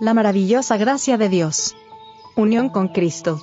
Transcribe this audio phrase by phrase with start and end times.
[0.00, 1.76] La maravillosa gracia de Dios.
[2.34, 3.40] Unión con Cristo.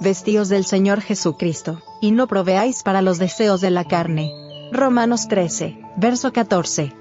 [0.00, 4.32] Vestíos del Señor Jesucristo, y no proveáis para los deseos de la carne.
[4.72, 6.92] Romanos 13, verso 14.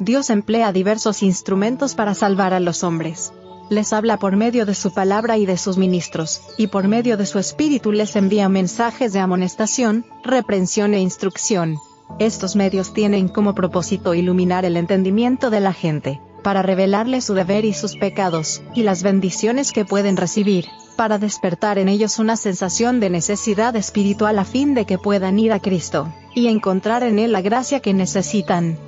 [0.00, 3.32] Dios emplea diversos instrumentos para salvar a los hombres.
[3.70, 7.26] Les habla por medio de su palabra y de sus ministros, y por medio de
[7.26, 11.76] su espíritu les envía mensajes de amonestación, reprensión e instrucción.
[12.18, 17.64] Estos medios tienen como propósito iluminar el entendimiento de la gente, para revelarle su deber
[17.64, 23.00] y sus pecados, y las bendiciones que pueden recibir, para despertar en ellos una sensación
[23.00, 27.32] de necesidad espiritual a fin de que puedan ir a Cristo, y encontrar en Él
[27.32, 28.78] la gracia que necesitan.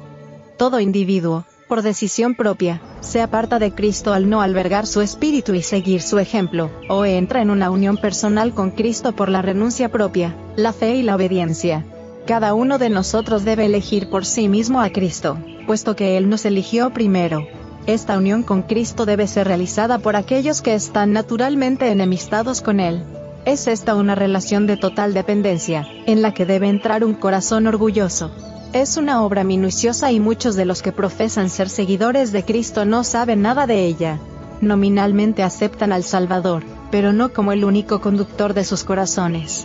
[0.59, 5.63] Todo individuo, por decisión propia, se aparta de Cristo al no albergar su espíritu y
[5.63, 10.37] seguir su ejemplo, o entra en una unión personal con Cristo por la renuncia propia,
[10.57, 11.85] la fe y la obediencia.
[12.27, 16.45] Cada uno de nosotros debe elegir por sí mismo a Cristo, puesto que Él nos
[16.45, 17.47] eligió primero.
[17.87, 23.05] Esta unión con Cristo debe ser realizada por aquellos que están naturalmente enemistados con Él.
[23.45, 28.33] Es esta una relación de total dependencia, en la que debe entrar un corazón orgulloso.
[28.73, 33.05] Es una obra minuciosa y muchos de los que profesan ser seguidores de Cristo no
[33.05, 34.19] saben nada de ella.
[34.61, 39.65] Nominalmente aceptan al Salvador, pero no como el único conductor de sus corazones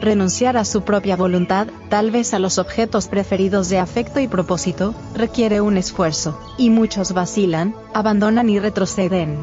[0.00, 4.94] renunciar a su propia voluntad, tal vez a los objetos preferidos de afecto y propósito,
[5.14, 9.38] requiere un esfuerzo, y muchos vacilan, abandonan y retroceden.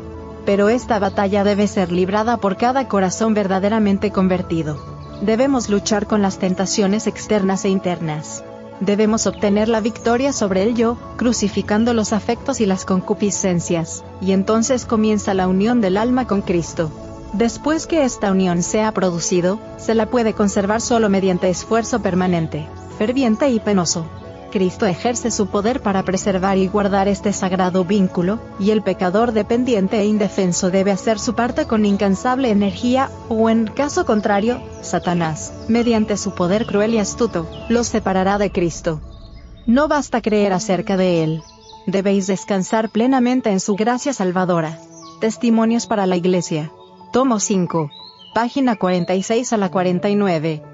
[0.46, 4.78] Pero esta batalla debe ser librada por cada corazón verdaderamente convertido.
[5.22, 8.44] Debemos luchar con las tentaciones externas e internas.
[8.80, 14.86] Debemos obtener la victoria sobre el yo, crucificando los afectos y las concupiscencias, y entonces
[14.86, 16.92] comienza la unión del alma con Cristo.
[17.34, 22.68] Después que esta unión se ha producido, se la puede conservar solo mediante esfuerzo permanente,
[23.00, 24.06] ferviente y penoso.
[24.52, 30.00] Cristo ejerce su poder para preservar y guardar este sagrado vínculo, y el pecador dependiente
[30.00, 36.18] e indefenso debe hacer su parte con incansable energía, o en caso contrario, Satanás, mediante
[36.18, 39.02] su poder cruel y astuto, los separará de Cristo.
[39.66, 41.42] No basta creer acerca de Él.
[41.88, 44.78] Debéis descansar plenamente en su gracia salvadora.
[45.20, 46.72] Testimonios para la Iglesia.
[47.14, 47.92] Tomo 5.
[48.34, 50.73] Página 46 a la 49.